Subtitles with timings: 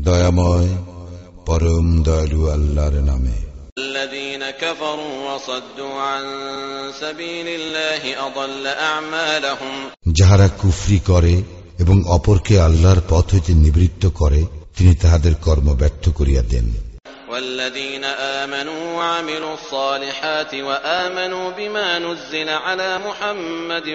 [0.00, 0.70] দয়াময়
[1.46, 3.36] পরম দয়ালু আল্লাহর নামে
[3.86, 6.24] الذين كفروا وصدوا عن
[6.94, 9.74] سبيل الله أضل أعمالهم
[10.08, 11.34] যাহারা কুফরি করে
[11.78, 14.40] এবং অপরকে আল্লাহর পথ হইতে নিবৃত্ত করে
[14.76, 16.66] তিনি তাহাদের কর্ম ব্যর্থ করিয়া দেন
[17.35, 18.03] والذين
[18.39, 23.87] آمنوا وعملوا الصالحات وآمنوا بما نزل على محمد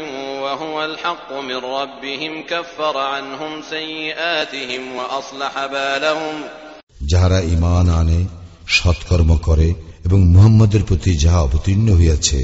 [0.43, 6.36] وهو الحق من ربهم كفر عنهم سيئاتهم وأصلح بالهم
[7.11, 8.21] যাহারা ইমান আনে
[8.68, 9.68] সৎকর্ম করে
[10.04, 12.39] এবং মুহাম্মদের প্রতি যাহা অবতীর্ণ হইয়াছে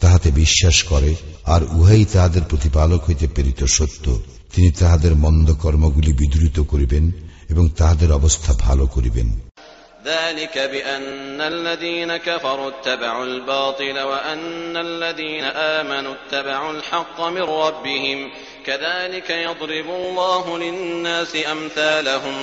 [0.00, 1.10] তাহাতে বিশ্বাস করে
[1.44, 4.04] আর উহাই তাহাদের প্রতিপালক হইতে প্রেরিত সত্য
[4.54, 7.04] তিনি তাহাদের মন্দ কর্মগুলি বিদূরিত করিবেন
[7.50, 9.28] এবং তাহাদের অবস্থা ভালো করিবেন
[10.08, 18.30] ذلك بأن الذين كفروا اتبعوا الباطل وأن الذين آمنوا اتبعوا الحق من ربهم
[18.66, 22.36] كذلك يضرب الله للناس أمثالهم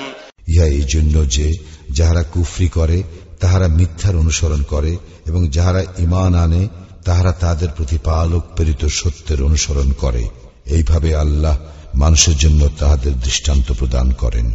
[0.47, 1.47] ইহা এই জন্য যে
[1.89, 2.97] যাহারা কুফরি করে
[3.39, 4.93] তাহারা মিথ্যার অনুসরণ করে
[5.27, 6.63] এবং যাহারা ইমান আনে
[7.05, 10.23] তাহারা তাদের প্রতিপালক প্রেরিত সত্যের অনুসরণ করে
[10.65, 11.55] এইভাবে আল্লাহ
[11.95, 14.47] মানুষের জন্য তাহাদের দৃষ্টান্ত প্রদান করেন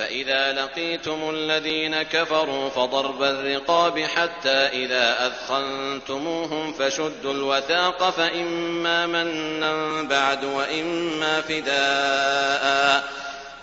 [0.00, 11.40] فإذا لقيتم الذين كفروا فضرب الرقاب حتى إذا أثخنتموهم فشدوا الوثاق فإما منا بعد وإما
[11.40, 13.04] فداء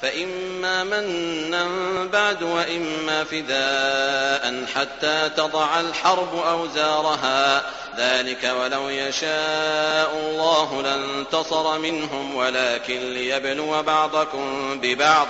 [0.02, 1.68] فإما منا
[2.14, 7.64] بعد وإما فداء حتى تضع الحرب أوزارها.
[7.98, 15.28] ذلك ولو يشاء الله لانتصر منهم ولكن ليبلو بعضكم ببعض.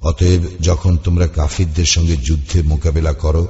[0.00, 3.46] অতএব যখন তোমরা কাফিরদের সঙ্গে যুদ্ধে মোকাবেলা করো,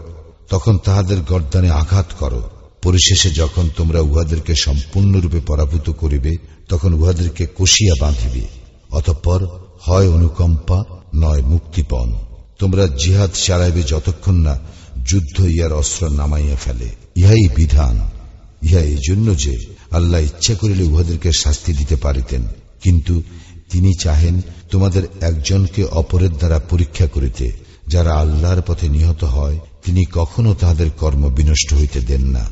[0.48, 2.50] তখন তাহাদের গর্দানে আঘাত করো।
[2.82, 6.36] পরিশেষে যখন তোমরা উহাদেরকে সম্পূর্ণরূপে পরাভূত করিবে,
[6.68, 8.46] তখন উহাদেরকে কষিয়া বাঁধিবে।
[8.90, 9.46] অতঃপর
[9.80, 10.84] হয় অনুকম্পা,
[11.14, 12.12] নয় মুক্তিপণ।
[12.58, 14.58] তোমরা জিহাদ চালাইবে যতক্ষণ না
[15.04, 18.10] যুদ্ধ ইয়ার অস্ত্র নামাইয়া ফেলে। ইহাই বিধান।
[18.62, 22.42] ইহা এই জন্য যে আল্লাহ ইচ্ছা করিলে উহাদেরকে শাস্তি দিতে পারিতেন।
[22.82, 23.22] কিন্তু
[23.70, 24.36] তিনি চাহেন
[24.70, 27.46] তোমাদের একজনকে অপরের দ্বারা পরীক্ষা করিতে
[27.88, 32.44] যারা আল্লাহর পথে নিহত হয় তিনি কখনো তাহাদের কর্ম বিনষ্ট হইতে দেন না।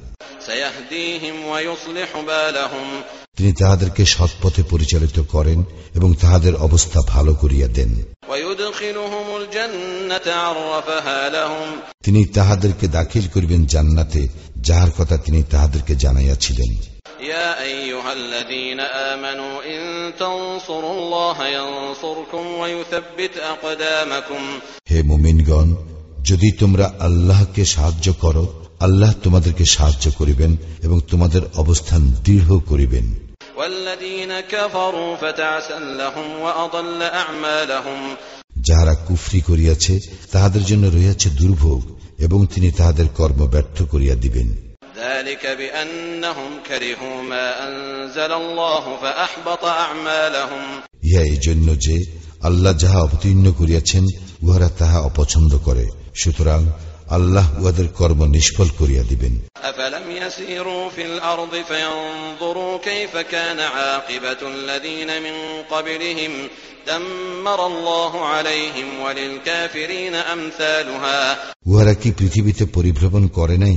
[3.37, 5.65] তিনি তাহাদেরকে সৎ পথে পরিচালিত করেন
[5.95, 7.91] এবং তাহাদের অবস্থা ভালো করিয়া দেন।
[12.03, 14.29] তিনি তাহাদেরকে দাখিল করিবেন জান্নাতে
[14.68, 16.72] যাহার কথা তিনি তাহাদেরকে জানাইয়াছিলেন
[17.28, 18.80] يا أيها الذين
[19.12, 19.82] آمنوا إن
[20.16, 24.42] تنصروا الله ينصركم ويثبت أقدامكم
[24.92, 25.68] হে মুমিনগণ
[26.30, 28.44] যদি তোমরা আল্লাহকে সাহায্য করো
[28.80, 30.52] আল্লাহ তোমাদেরকে সাহায্য করিবেন
[30.84, 33.06] এবং তোমাদের অবস্থান দৃঢ় করিবেন
[33.58, 38.00] والذين كفروا فتعسا لهم وأضل أعمالهم
[38.68, 39.94] যাহারা কুফরি করিয়াছে
[40.32, 41.80] তাহাদের জন্য রহিয়াছে দুর্ভোগ
[42.23, 44.73] এবং তিনি তাহাদের কর্ম ব্যর্থ করিয়া দিবেন।
[51.03, 52.05] ইহা এই জন্য যে
[52.43, 54.05] আল্লাহ যাহা অবতীর্ণ করিয়াছেন
[54.43, 56.67] উহারা তাহা অপছন্দ করে। সুতরাং
[57.12, 65.10] আল্লাহ উহাদের কর্ম নিষ্ফল করিয়া দিবেন أفلم يسيروا في الأرض فينظروا كيف كان عاقبة الذين
[65.22, 65.36] من
[65.72, 66.34] قبلهم
[66.88, 71.20] دمر الله عليهم وللكافرين أمثالها
[71.66, 73.76] উহারা কি পৃথিবীতে পরিভ্রমণ করে নাই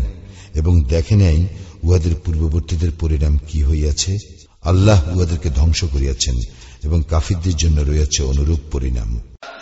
[0.54, 1.38] এবং দেখে নাই
[1.84, 4.12] উহাদের পূর্ববর্তীদের পরিণাম কি হইয়াছে
[4.64, 6.36] আল্লাহ উহাদেরকে ধ্বংস করিয়াছেন
[6.86, 9.10] এবং কাফিরদের জন্য রয়েছে অনুরূপ পরিণাম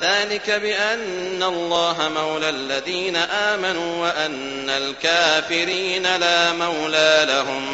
[0.02, 3.16] ذلك بأن الله مولى الذين
[3.52, 7.64] آمنوا وأن الكافرين لا مولى لهم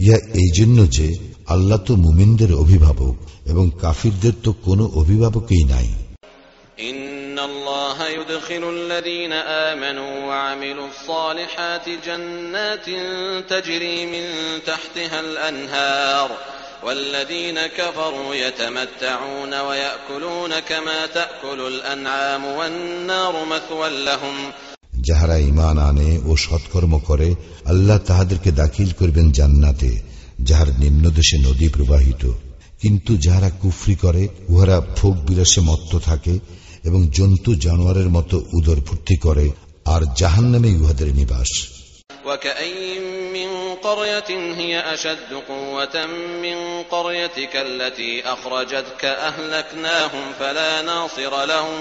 [0.00, 1.06] ইহা এই জন্য যে
[1.54, 3.14] আল্লাহ তো মুমিনদের অভিভাবক
[3.46, 5.88] এবং কাফিরদের তো কোনো অভিভাবকই নাই
[6.82, 9.32] إن الله يدخل الذين
[9.70, 12.86] آمنوا وعملوا الصالحات جنات
[13.48, 14.24] تجري من
[14.66, 16.28] تحتها الأنهار
[16.82, 24.36] والذين كفروا يتمتعون ويأكلون كما تأكل الأنعام والنار مثوى لهم
[25.02, 27.28] যাহারা ইমান আনে ও সৎকর্ম করে
[27.64, 29.90] আল্লাহ তাহাদেরকে দাখিল করবেন জান্নাতে
[30.40, 32.22] যাহার নিম্নদেশে নদী প্রবাহিত
[32.82, 36.34] কিন্তু যাহারা কুফরি করে উহারা ভোগ বিলাসে মত্ত থাকে
[36.84, 39.46] এবং জন্তু জানোয়ারের মতো উদর ফুর্তি করে
[39.84, 41.50] আর জাহান্নামে উহাদের নিবাস
[42.26, 42.98] وكأي
[43.30, 46.06] من قرية هي أشد قوة
[46.42, 51.80] من قريتك التي أخرجتك أهلكناهم فلا ناصر لهم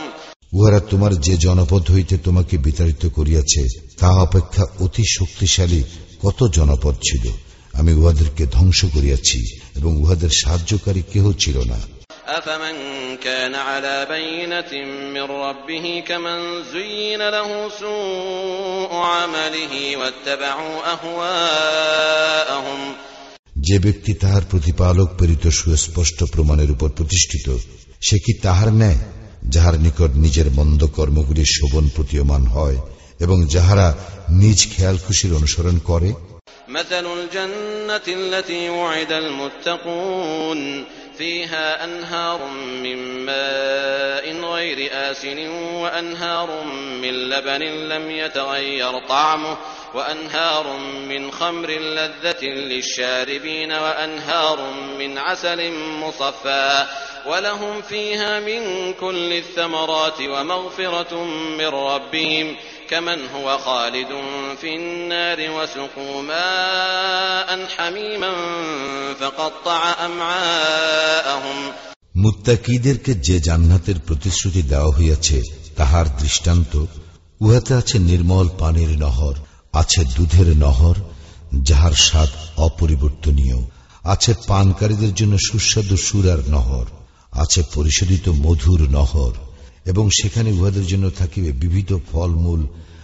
[0.53, 3.61] উহারা তোমার যে জনপদ হইতে তোমাকে বিতাড়িত করিয়াছে
[3.99, 5.81] তা অপেক্ষা অতি শক্তিশালী
[6.23, 7.25] কত জনপদ ছিল
[7.73, 9.39] আমি উহাদেরকে ধ্বংস করিয়াছি
[9.75, 11.79] এবং উহাদের সাহায্যকারী কেহ ছিল না
[12.29, 12.75] أفمن
[13.17, 22.79] كان على بينة من ربه كمن زين له سوء عمله واتبعوا أهواءهم
[23.61, 27.47] যে ব্যক্তি তাহার প্রতিপালক প্রেরিত সুস্পষ্ট প্রমাণের উপর প্রতিষ্ঠিত
[28.01, 28.99] সে কি তাহার ন্যায়
[29.49, 32.77] যাহার নিকট নিজের মন্দ কর্মগুলি শোভন প্রতীয়মান হয়
[33.19, 33.87] এবং যাহারা
[34.41, 36.09] নিজ খেয়াল খুশির অনুসরণ করে
[36.69, 40.59] مثل الجنة التي وعد المتقون
[41.18, 42.44] فيها أنهار
[42.82, 46.64] من ماء غير آسن وأنهار
[47.02, 49.56] من لبن لم يتغير طعمه
[49.94, 50.76] وأنهار
[51.08, 56.86] من خمر لذة للشاربين وأنهار من عسل مصفى
[57.26, 61.24] ولهم فيها من كل الثمرات ومغفرة
[61.58, 62.56] من ربهم
[62.89, 64.11] كمن هو خالد
[64.61, 68.31] في النار وسقوا ماء حميما
[69.15, 71.57] فقطع أمعاءهم
[72.15, 75.37] মুত্তাকিদেরকে যে জান্নাতের প্রতিশ্রুতি দেওয়া হইয়াছে
[75.77, 76.73] তাহার দৃষ্টান্ত
[77.41, 79.35] উহাতে আছে নির্মল পানির নহর
[79.73, 80.97] আছে দুধের নহর
[81.61, 82.29] যাহার স্বাদ
[82.67, 83.59] অপরিবর্তনীয়
[84.03, 86.87] আছে পানকারীদের জন্য সুস্বাদু সুরার নহর
[87.33, 89.33] আছে পরিশোধিত মধুর নহর
[89.85, 92.61] এবং সেখানে উহাদের জন্য থাকিবে বিবিধ ফলমূল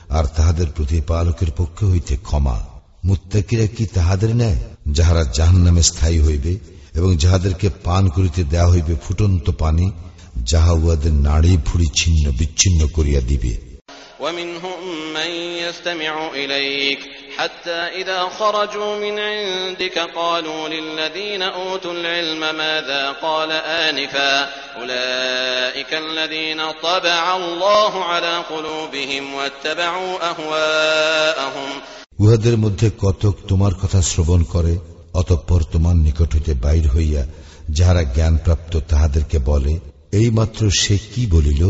[0.10, 2.58] আর তাহাদের প্রতিপালকের পক্ষ হইতে ক্ষমা
[3.04, 6.54] মুত্তাকিরা কি তাহাদের নেয় যাহারা জাহান নামে স্থায়ী হইবে
[6.94, 9.86] এবং যাহাদেরকে পান করিতে দেয়া হইবে ফুটন্ত পানি
[10.46, 13.54] যাহা উহাদের নাড়ি ভুড়ি ছিন্ন বিচ্ছিন্ন করিয়া দিবে
[14.22, 14.80] ومنهم
[15.14, 17.02] من يستمع إليك
[17.38, 27.36] حتى إذا خرجوا من عندك قالوا للذين أوتوا العلم ماذا قال آنفا أولئك الذين طبع
[27.36, 31.70] الله على قلوبهم واتبعوا أهواءهم
[32.20, 34.74] উহাদের মধ্যে কতক তোমার কথা শ্রবণ করে
[35.14, 37.24] অতঃপর তোমার নিকট হইতে বাইর হইয়া
[37.70, 39.74] যাহারা জ্ঞানপ্রাপ্ত তাহাদেরকে বলে
[40.12, 41.62] এইমাত্র সে কি বলিল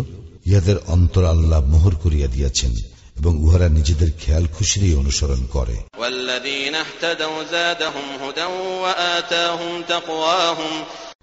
[0.48, 2.72] ইহাদের অন্তর আল্লাহ মোহর করিয়া দিয়াছেন
[3.23, 5.77] এবং উহারা নিজেদের খেয়াল খুশির অনুসরণ করে।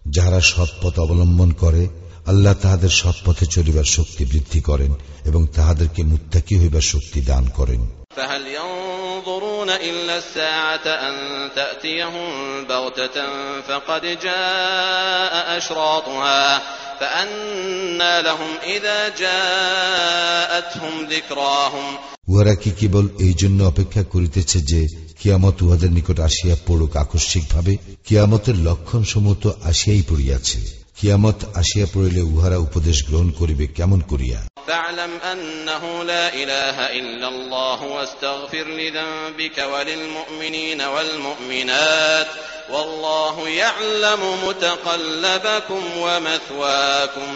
[0.10, 1.88] যাহারা সৎপথ অবলম্বন করে
[2.26, 8.43] আল্লাহ তাহাদের সৎপথে চলিবার শক্তি বৃদ্ধি করেন এবং তাহাদেরকে মুত্তাকি হইবার শক্তি দান করেন। فهل
[8.49, 11.15] ينظرون إلا الساعة أن
[11.57, 12.29] تأتيهم
[12.65, 13.17] بغتة
[13.61, 16.63] فقد جاء أشراطها
[17.01, 21.87] فأنى لهم إذا جاءتهم ذكراهم
[22.29, 24.81] উহারা কি কেবল এই জন্য অপেক্ষা করিতেছে যে
[25.21, 27.73] কিয়ামত উহাদের নিকট আসিয়া পড়ুক আকস্মিকভাবে
[28.07, 30.59] কিয়ামতের লক্ষণ সমূহ তো আসিয়াই পড়িয়াছে
[30.99, 37.79] কিয়ামত আসিয়া পড়িলে উহারা উপদেশ গ্রহণ করিবে কেমন করিয়া فاعلم أنه لا إله إلا الله
[37.85, 42.27] واستغفر لذنبك وللمؤمنين والمؤمنات
[42.71, 47.31] والله يعلم متقلبكم ومثواكم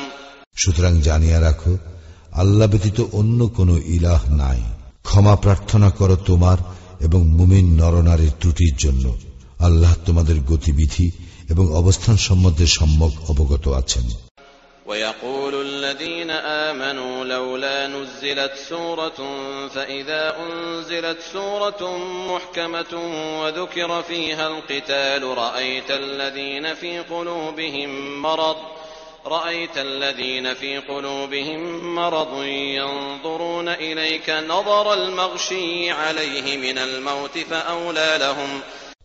[0.55, 1.73] সুতরাং জানিয়া রাখো
[2.33, 4.61] আল্লাহ ব্যতীত অন্য কোন ইলাহ নাই
[5.05, 6.59] ক্ষমা প্রার্থনা করো তোমার
[7.01, 9.05] এবং মুমিন নরনারীর ত্রুটির জন্য
[9.59, 11.07] আল্লাহ তোমাদের গতিবিধি
[11.49, 14.07] এবং অবস্থান সম্বন্ধে সম্যক অবগত আছেন
[14.87, 15.55] ويقول
[15.93, 16.31] الذين
[16.67, 19.19] آمنوا لولا نزلت سورة
[19.69, 21.83] فإذا أنزلت سورة
[22.29, 22.93] محكمة
[23.41, 27.91] وذكر فيها القتال رأيت الذين في قلوبهم
[28.23, 28.57] مرض
[29.27, 31.61] رأيت الذين في قلوبهم
[31.95, 38.51] مرض ينظرون إليك نظر المغشي عليه من الموت فأولى لهم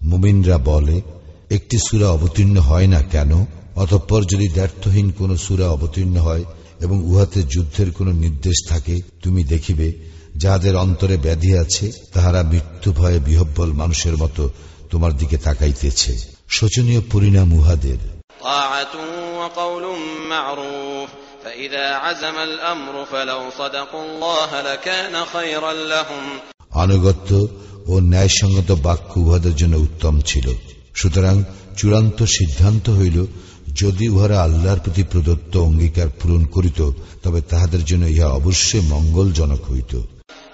[0.02, 0.98] মুমিনরা বলে
[1.52, 3.32] একটি সুরা অবতীর্ণ হয় না কেন
[3.76, 6.44] অতঃপর যদি দ্ব্যর্থহীন কোন সুরা অবতীর্ণ হয়
[6.81, 9.93] এবং উহাতে যুদ্ধের কোন নির্দেশ থাকে তুমি দেখিবে
[10.37, 14.51] যাহাদের অন্তরে ব্যাধি আছে তাহারা মৃত্যু ভয়ে বিহব্বল মানুষের মতো
[14.91, 16.19] তোমার দিকে তাকাইতেছে।
[16.49, 17.99] শোচনীয় পরিণাম উহাদের।
[26.71, 27.49] আনুগত্য
[27.87, 30.55] ও ন্যায়সঙ্গত বাক্য উহাদের জন্য উত্তম ছিল।
[30.95, 31.45] সুতরাং
[31.77, 33.27] চূড়ান্ত সিদ্ধান্ত হইল
[33.78, 36.80] যদি উহারা আল্লাহর প্রতি প্রদত্ত অঙ্গীকার পূরণ করিত
[37.24, 39.94] তবে তাহাদের জন্য ইহা অবশ্যই মঙ্গলজনক হইত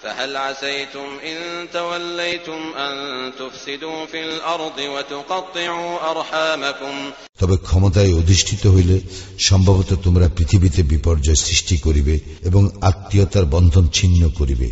[0.03, 1.37] فهل عسيتم إن
[1.69, 2.95] توليتم أن
[3.33, 6.95] تفسدوا في الأرض وتقطعوا أرحامكم
[7.39, 8.95] তবে ক্ষমতায় অধিষ্ঠিত হইলে
[9.39, 14.67] সম্ভবত তোমরা পৃথিবীতে বিপর্যয় সৃষ্টি করিবে এবং আত্মীয়তার বন্ধন ছিন্ন করিবে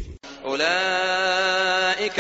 [0.47, 2.17] أولئك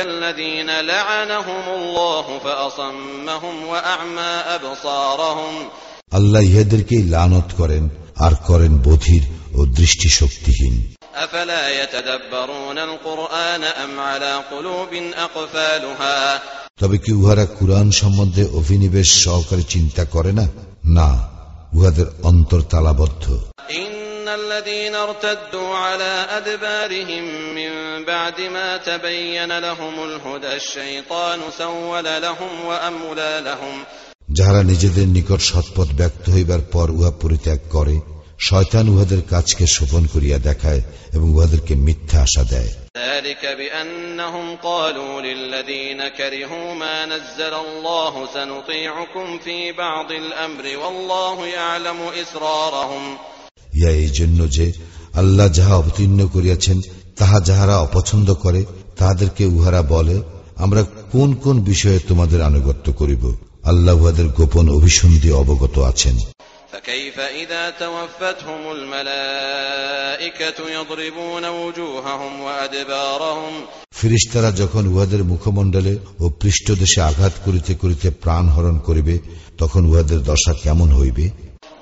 [6.13, 9.23] الذين لعنهم الله فأصمهم وأعمى أبصارهم আল্লাহ ইহাদেরকেই লানত করেন আর করেন বধির
[9.53, 10.75] ও দৃষ্টিশক্তিহীন
[11.15, 16.41] أفلا يتدبرون القرآن أم على قلوب أقفالها
[16.81, 20.45] তবে কি উহারা কুরআন সম্বন্ধে অভিনিবেশ সহকারে চিন্তা করে না
[20.85, 21.09] না
[21.73, 23.25] উহাদের অন্তর তালাবদ্ধ
[23.71, 33.41] إن الذين ارتدوا على أدبارهم من بعد ما تبين لهم الهدى الشيطان سول لهم وأملى
[33.45, 33.83] لهم
[34.37, 37.95] যাহারা নিজেদের নিকট সৎপথ ব্যক্ত হইবার পর উহা পরিত্যাগ করে
[38.39, 40.81] শয়তান উহাদের কাজকে শোভন করিয়া দেখায়
[41.13, 42.71] এবং উহাদেরকে মিথ্যা আশা দেয়
[43.09, 53.03] ذلك بأنهم قالوا للذين كرهوا ما نزل الله سنطيعكم في بعض الأمر والله يعلم إسرارهم
[53.73, 54.65] ইয়া এই জন্য যে
[55.13, 56.77] আল্লাহ যাহা অবতীর্ণ করিয়াছেন
[57.17, 58.61] তাহা যাহারা অপছন্দ করে
[58.97, 60.15] তাহাদেরকে উহারা বলে
[60.57, 63.23] আমরা কোন কোন বিষয়ে তোমাদের আনুগত্য করিব
[63.63, 66.17] আল্লাহ উহাদের গোপন অভিসন্ধি অবগত আছেন
[66.73, 73.53] فكيف إذا توفتهم الملائكة يضربون وجوههم وأدبارهم
[73.99, 79.15] ফিরিস্তারা যখন উহাদের মুখমণ্ডলে ও পৃষ্ঠদেশে আঘাত করিতে করিতে প্রাণ হরণ করিবে
[79.57, 81.25] তখন উহাদের দশা কেমন হইবে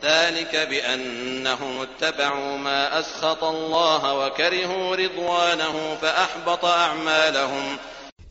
[0.06, 7.66] ذلك بأنهم اتبعوا ما أسخط الله وكرهوا رضوانه فأحبط أعمالهم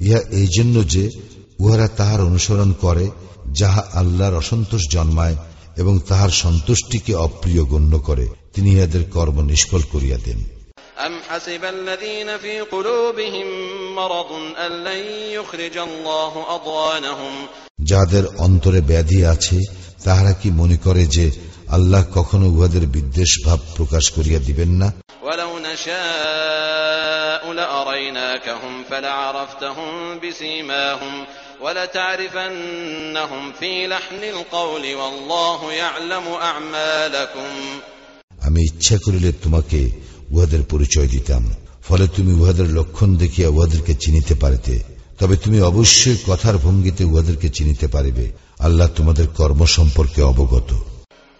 [0.01, 1.05] ইহা এই জন্য যে
[1.61, 3.05] উহারা তাহার অনুসরণ করে
[3.59, 5.37] যাহা আল্লাহর অসন্তোষ জন্মায়
[5.77, 10.41] এবং তাহার সন্তুষ্টিকে অপ্রিয় গণ্য করে তিনি ইহাদের কর্ম নিষ্ফল করিয়া দেন
[10.99, 13.49] أم حسب الذين في قلوبهم
[13.95, 17.35] مرض أن لن يخرج الله أضوانهم
[17.81, 19.59] যাহাদের অন্তরে ব্যাধি আছে
[20.05, 21.27] তাহারা কি মনে করে যে
[21.69, 24.89] আল্লাহ কখনো উহাদের বিদ্বেষ ভাব প্রকাশ করিয়া দিবেন না
[25.25, 25.53] ولو
[31.63, 37.51] نشاء لأريناكهم فلعرفتهم بسيماهم ولتعرفنهم في لحن القول والله يعلم أعمالكم
[38.47, 39.81] আমি ইচ্ছা করিলে তোমাকে
[40.33, 41.43] উহাদের পরিচয় দিতাম
[41.89, 44.75] ফলে তুমি উহাদের লক্ষণ দেখিয়া উহাদেরকে চিনিতে পারিতে
[45.21, 48.27] তবে তুমি অবশ্যই কথার ভঙ্গিতে উহাদেরকে চিনিতে পারিবে
[48.61, 50.71] আল্লাহ তোমাদের কর্ম সম্পর্কে অবগত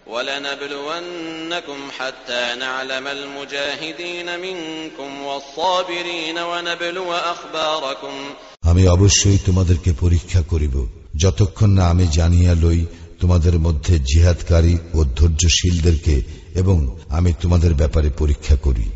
[0.07, 8.15] ولنبلونكم حتى نعلم المجاهدين منكم والصابرين ونبلو أخباركم
[8.69, 10.75] আমি অবশ্যই তোমাদেরকে পরীক্ষা করিব
[11.15, 12.79] যতক্ষণ না আমি জানিয়া লই
[13.19, 16.15] তোমাদের মধ্যে জিহাদকারী ও ধৈর্যশীলদেরকে
[16.55, 16.77] এবং
[17.09, 18.87] আমি তোমাদের ব্যাপারে পরীক্ষা করি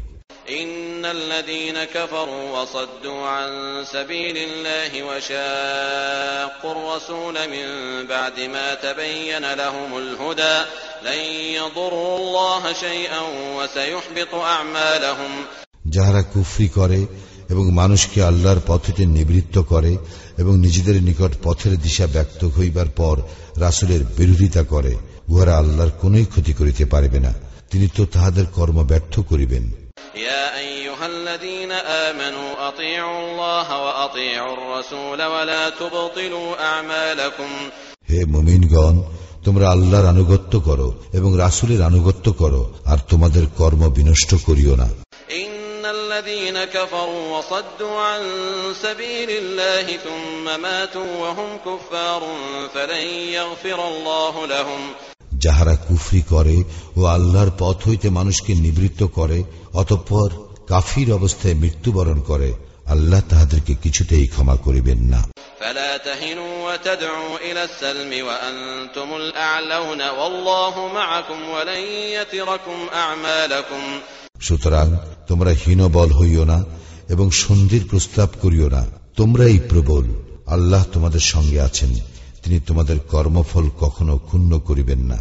[0.61, 3.49] إن الذين كفروا وصدوا عن
[3.85, 7.67] سبيل الله وشاقوا الرسول من
[8.05, 10.57] بعد ما تبين لهم الهدى
[11.03, 11.21] لن
[11.53, 13.21] يضروا الله شيئا
[13.57, 15.31] وسيحبط أعمالهم
[15.95, 16.99] যাহারা কুফরি করে
[17.50, 19.96] এবং মানুষকে আল্লাহর পথেতে নিবৃত্ত করে
[20.38, 23.20] এবং নিজেদের নিকট পথের দিশা ব্যক্ত হইবার পর
[23.56, 24.96] রাসুলের বিরোধিতা করে
[25.28, 27.34] উহারা আল্লাহর কোন ক্ষতি করিতে পারবে না।
[27.70, 29.72] তিনি তো তাহাদের কর্ম ব্যর্থ করিবেন।
[38.10, 39.02] হে মুমিনগণ
[39.44, 44.88] তোমরা আল্লাহর আনুগত্য করো এবং রাসুলের আনুগত্য করো আর তোমাদের কর্ম বিনষ্ট করিও না।
[45.83, 48.21] إن الذين كفروا وصدوا عن
[48.75, 52.21] سبيل الله ثم ماتوا وهم كفار
[52.73, 54.81] فلن يغفر الله لهم
[55.39, 56.57] যাহারা কুফরি করে
[56.97, 59.39] ও আল্লাহর পথ হইতে মানুষকে নিবৃত্ত করে
[59.73, 60.29] অতঃপর
[60.67, 62.49] কাফির অবস্থায় মৃত্যুবরণ করে
[62.85, 65.21] আল্লাহ তাহাদেরকে কিছুতেই ক্ষমা করিবেন না
[65.61, 65.91] فلا
[74.40, 74.96] সুতরাং
[75.28, 76.64] তোমরা হীনবল হইও না
[77.08, 78.86] এবং সন্ধির প্রস্তাব করিও না।
[79.16, 80.08] তোমরা এই প্রবল।
[80.46, 81.94] আল্লাহ তোমাদের সঙ্গে আছেন।
[82.44, 85.16] তিনি তোমাদের কর্মফল কখনো ক্ষুণ্ণ করিবেন না।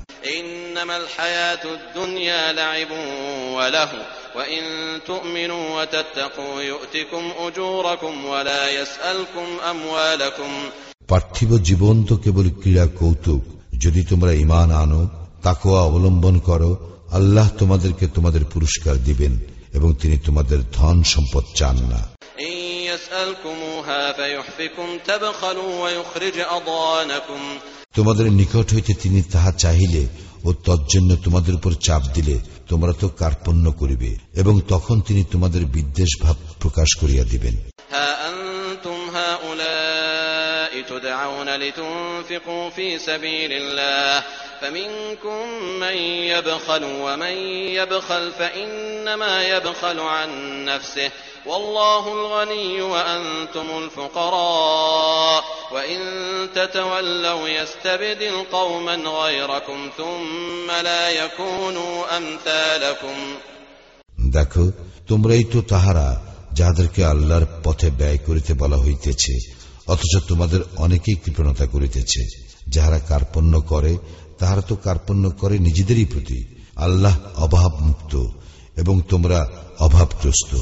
[11.08, 13.44] পার্থিব জীবন তো কেবল ক্রীড়া কৌতুক।
[13.80, 15.10] যদি তোমরা ইমান আনো
[15.44, 19.33] তাকে অবলম্বন করো আল্লাহ তোমাদেরকে তোমাদের পুরস্কার দিবেন
[19.73, 22.01] এবং তিনি তোমাদের ধন সম্পদ চান না
[22.41, 22.55] إن
[22.89, 27.41] يسألكموها فيحفكم تبخلوا ويخرج أضغانكم
[27.97, 30.03] তোমাদের নিকট হইতে তিনি তাহা চাহিলে
[30.45, 32.37] ও তজ্জন্য তোমাদের উপর চাপ দিলে
[32.69, 37.55] তোমরা তো কার্পণ্য করিবে এবং তখন তিনি তোমাদের বিদ্বেষ ভাব প্রকাশ করিয়া দিবেন
[37.93, 44.15] ها أنتم هؤلاء تدعون لتنفقوا في سبيل الله
[44.63, 45.43] فمنكم
[45.81, 45.97] من
[46.33, 47.37] يبخل ومن
[47.71, 50.31] يبخل فإنما يبخل عن
[50.65, 51.11] نفسه
[51.47, 56.01] والله الغني وأنتم الفقراء وإن
[56.55, 63.17] تتولوا يستبدل قوما غيركم ثم لا يكونوا أمثالكم
[64.29, 64.65] দেখো
[65.09, 66.09] তোমরাই তো তাহারা
[66.53, 69.35] যাহাদেরকে আল্লাহর পথে ব্যয় করিতে বলা হইতেছে
[69.87, 72.21] অথচ তোমাদের অনেকেই কৃপণতা করিতেছে
[72.69, 73.93] যাহারা কার্পণ্য করে
[74.44, 76.46] তাহারা তো কার্পণ্য করে নিজেদেরই প্রতি।
[76.76, 78.24] আল্লাহ অভাব মুক্ত
[78.78, 80.58] এবং তোমরা অভাবগ্রস্ত।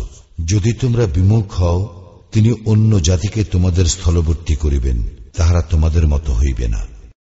[0.45, 5.03] যদি তোমরা বিমুখ হও, তিনি অন্য জাতিকে তোমাদের স্থলবর্তী করিবেন,
[5.37, 6.90] তাহারা তোমাদের মতো হইবে না।